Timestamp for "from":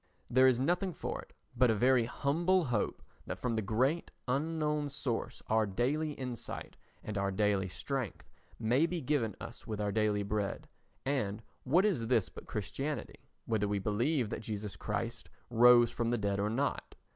3.37-3.53, 15.91-16.09